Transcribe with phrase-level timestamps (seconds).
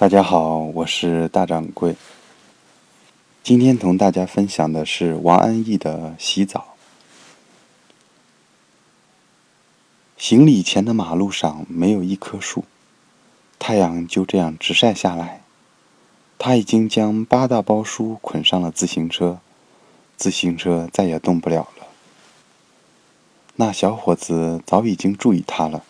[0.00, 1.96] 大家好，我是大掌柜。
[3.42, 6.76] 今天同大家分享的是王安忆的洗澡。
[10.16, 12.62] 行礼前的马路上没有一棵树，
[13.58, 15.42] 太阳就这样直晒下来。
[16.38, 19.40] 他已经将八大包书捆上了自行车，
[20.16, 21.88] 自行车再也动不了了。
[23.56, 25.82] 那小伙子早已经注意他了，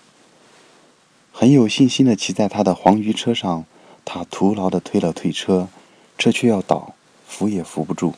[1.30, 3.66] 很有信心的骑在他的黄鱼车上。
[4.10, 5.68] 他徒劳的推了推车，
[6.16, 6.94] 车却要倒，
[7.26, 8.14] 扶也扶不住。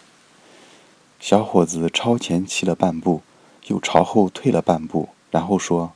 [1.18, 3.22] 小伙子超前骑了半步，
[3.66, 5.92] 又朝后退了半步，然后说：“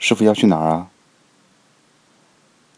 [0.00, 0.90] 师傅要去哪儿啊？”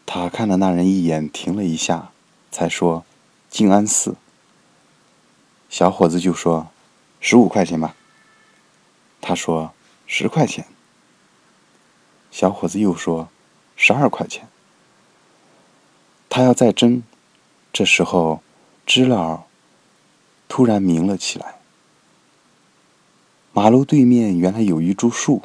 [0.05, 2.11] 他看了那人一眼，停了一下，
[2.51, 3.03] 才说
[3.49, 4.17] ：“静安寺。”
[5.67, 6.67] 小伙子就说
[7.19, 7.95] ：“十五块钱吧。”
[9.19, 9.73] 他说
[10.05, 10.67] ：“十块钱。”
[12.29, 13.29] 小伙子又说
[13.75, 14.47] ：“十二块钱。”
[16.29, 17.03] 他要再争，
[17.73, 18.41] 这时候，
[18.85, 19.45] 知了
[20.47, 21.55] 突然鸣了起来。
[23.53, 25.41] 马路对面原来有一株树，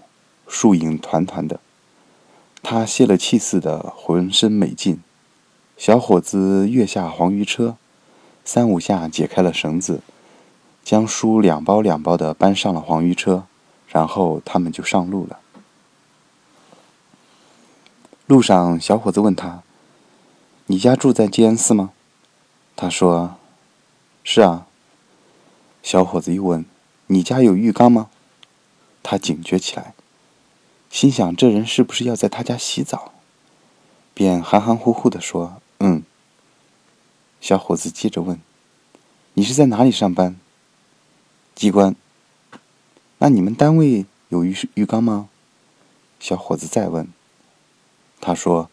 [0.46, 1.60] 树影团团的。
[2.62, 5.00] 他泄了气似的，浑身没劲。
[5.76, 7.76] 小伙子跃下黄鱼车，
[8.44, 10.00] 三五下解开了绳子，
[10.84, 13.46] 将书两包两包的搬上了黄鱼车，
[13.88, 15.38] 然后他们就上路了。
[18.26, 19.62] 路上，小伙子问他。
[20.72, 21.92] 你家住在静安寺吗？
[22.76, 23.36] 他说
[24.24, 24.66] ：“是啊。”
[25.84, 26.64] 小伙子又问
[27.08, 28.08] ：“你家有浴缸吗？”
[29.04, 29.92] 他警觉起来，
[30.88, 33.12] 心想这人是不是要在他家洗澡，
[34.14, 36.04] 便含含糊糊的说：“嗯。”
[37.42, 38.40] 小伙子接着问
[39.34, 40.40] ：“你是在哪里上班？”
[41.54, 41.94] 机关。
[43.18, 45.28] 那你们单位有浴浴缸吗？
[46.18, 47.06] 小伙子再问。
[48.22, 48.70] 他说。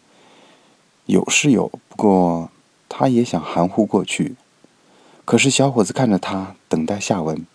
[1.10, 2.52] 有是有，不过
[2.88, 4.36] 他也想含糊过去。
[5.26, 7.48] 可是小伙子看着他，等待下文。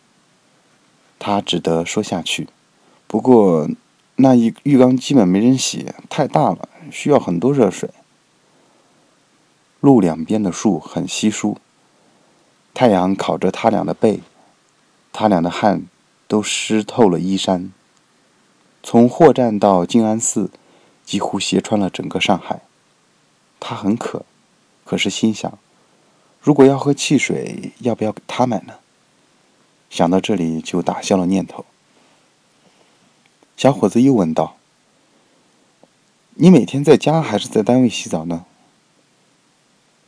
[1.20, 2.48] 他只得说下去。
[3.06, 3.70] 不过
[4.16, 7.90] 那一浴缸基本没人洗，太大了，需要很多热水。
[9.78, 11.58] 路两边的树很稀疏，
[12.74, 14.20] 太阳烤着他俩的背，
[15.12, 15.86] 他俩的汗
[16.26, 17.70] 都湿透了衣衫。
[18.82, 20.50] 从货站到静安寺，
[21.04, 22.62] 几乎斜穿了整个上海。
[23.66, 24.26] 他很渴，
[24.84, 25.58] 可是心想，
[26.38, 28.74] 如果要喝汽水，要不要给他买呢？
[29.88, 31.64] 想到这里，就打消了念头。
[33.56, 34.58] 小伙子又问道
[36.36, 38.44] ：“你每天在家还是在单位洗澡呢？”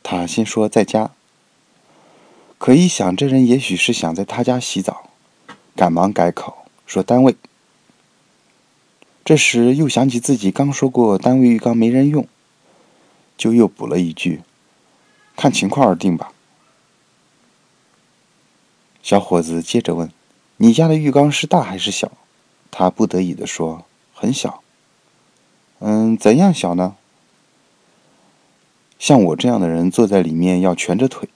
[0.03, 1.09] 他先说在家，
[2.59, 5.09] 可一想这人也许是想在他家洗澡，
[5.75, 7.35] 赶忙改口说单位。
[9.25, 12.27] 这时又想起自己刚说过单位浴缸没人用。
[13.37, 14.41] 就又补了一句
[15.37, 16.31] ：“看情况而定吧。”
[19.03, 20.11] 小伙子接着问
[20.57, 22.11] ：“你家的浴缸是大还是小？”
[22.71, 24.61] 他不得已的说：“很小。
[25.79, 26.95] ”“嗯，怎样小呢
[28.99, 31.29] ？”“像我这样的人坐在里面要蜷着腿。”“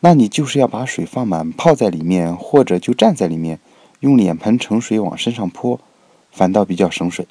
[0.00, 3.60] 那你就是要把水放满，泡在里面，或者就站在里面，
[4.00, 5.78] 用脸盆盛水往身上泼，
[6.30, 7.26] 反倒比较省水。”“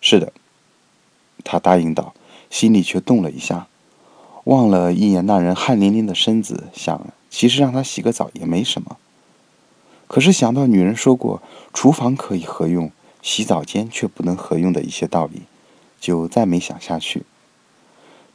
[0.00, 0.32] 是的。”
[1.44, 2.14] 他答应道，
[2.50, 3.66] 心里却动了一下，
[4.44, 8.96] 望了一眼那人汗淋淋的身子，想其实让他洗个澡也没什么。
[10.06, 11.42] 可是想到女人说过
[11.72, 12.90] 厨房可以合用，
[13.22, 15.42] 洗澡间却不能合用的一些道理，
[16.00, 17.24] 就再没想下去。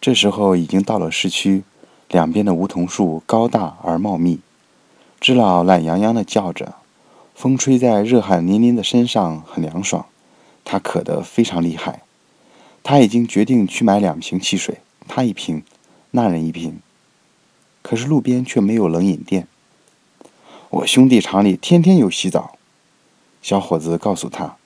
[0.01, 1.63] 这时候已经到了市区，
[2.09, 4.39] 两边的梧桐树高大而茂密，
[5.19, 6.75] 知了懒洋洋地叫着，
[7.33, 10.05] 风吹在热汗淋淋的身上很凉爽，
[10.65, 12.01] 他渴得非常厉害。
[12.83, 15.63] 他已经决定去买两瓶汽水，他一瓶，
[16.11, 16.79] 那人一瓶。
[17.81, 19.47] 可是路边却没有冷饮店。
[20.69, 22.57] 我兄弟厂里天天有洗澡。
[23.41, 24.57] 小伙子告诉他，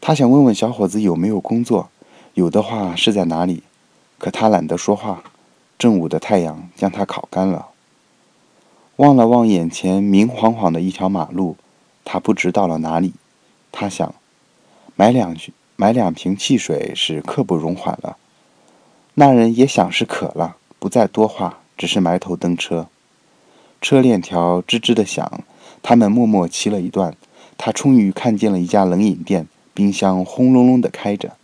[0.00, 1.90] 他想问问小伙子有没有工作，
[2.34, 3.62] 有的话是在哪里。
[4.18, 5.24] 可他懒得说话，
[5.78, 7.68] 正午的太阳将他烤干了。
[8.96, 11.56] 望了望眼前明晃晃的一条马路，
[12.04, 13.12] 他不知到了哪里。
[13.72, 14.14] 他想，
[14.96, 15.36] 买两。
[15.76, 18.16] 买两瓶汽水是刻不容缓了。
[19.14, 22.88] 那人也想是渴了，不再多话，只是埋头蹬车。
[23.80, 25.42] 车链条吱吱的响，
[25.82, 27.14] 他们默默骑了一段。
[27.56, 31.34] 他终于看见了一家冷饮店，冰箱轰隆隆的开着。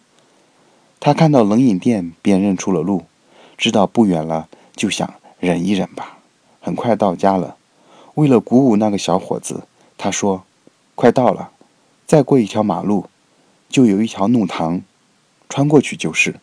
[0.99, 3.05] 他看到冷饮店，便认出了路，
[3.57, 6.19] 知道不远了，就想忍一忍吧。
[6.61, 7.57] 很快到家了。
[8.15, 9.65] 为了鼓舞那个小伙子，
[9.97, 10.45] 他说
[10.95, 11.51] ：“快到了，
[12.07, 13.07] 再过一条马路。”
[13.71, 14.83] 就有一条弄堂，
[15.49, 16.41] 穿过去就是。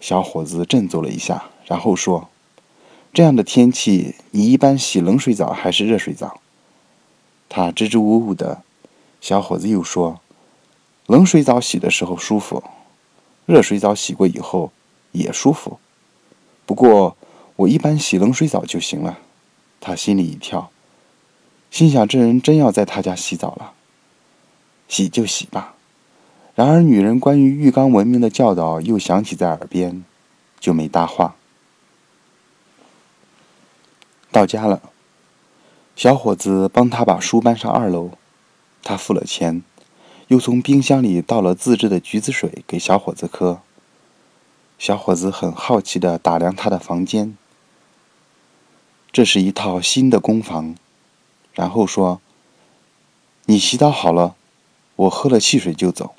[0.00, 2.28] 小伙子振作了一下，然后说
[3.12, 6.40] ：“这样的天气，你一般洗冷水澡还是热水澡？”
[7.48, 8.62] 他支支吾吾的。
[9.20, 10.20] 小伙子又说
[11.06, 12.64] ：“冷水澡洗的时候舒服，
[13.46, 14.72] 热水澡洗过以后
[15.12, 15.78] 也舒服。
[16.66, 17.16] 不过
[17.56, 19.18] 我一般洗冷水澡就行了。”
[19.80, 20.70] 他心里一跳，
[21.70, 23.72] 心想：这人真要在他家洗澡了。
[24.88, 25.74] 洗就洗吧。
[26.54, 30.04] 然而，女人关于浴缸文明的教导又响起在耳边，
[30.60, 31.34] 就没搭话。
[34.30, 34.82] 到家了，
[35.96, 38.10] 小伙子帮他把书搬上二楼，
[38.82, 39.62] 他付了钱，
[40.28, 43.62] 又从冰箱里倒了自制的橘子水给小伙子喝。
[44.78, 47.36] 小伙子很好奇的打量他的房间，
[49.10, 50.74] 这是一套新的工房，
[51.54, 52.20] 然后说
[53.46, 54.34] ：“你洗澡好了，
[54.96, 56.14] 我喝了汽水就走。”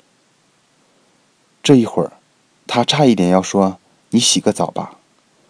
[1.64, 2.12] 这一会儿，
[2.66, 3.78] 他差一点要说
[4.12, 4.98] “你洗个澡吧”，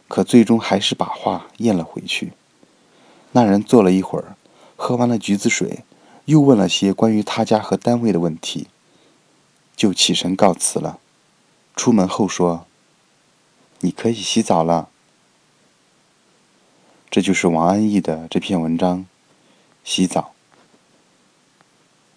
[0.07, 2.35] 可最终还是把话咽了回去。
[3.33, 4.37] 那人坐了一会儿，
[4.77, 5.83] 喝完了橘子水，
[6.27, 8.69] 又问了些关于他家和单位的问题，
[9.75, 11.01] 就起身告辞了。
[11.75, 12.65] 出门后说
[13.83, 14.89] ：“你可以洗澡了。”
[17.11, 18.99] 这就是王安忆的这篇文章
[19.83, 20.21] 《洗澡》。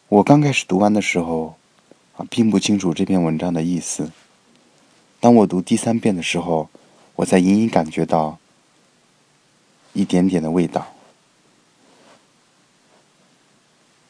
[0.10, 1.58] 我刚开始读完的时候。
[2.18, 4.12] 啊，并不清楚这篇文章的意思。
[5.20, 6.70] 当我读第三遍的时候，
[7.16, 8.38] 我才隐隐感觉到
[9.94, 10.94] 一点点的味道。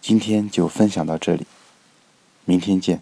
[0.01, 1.45] 今天就分享到这里，
[2.45, 3.01] 明天见。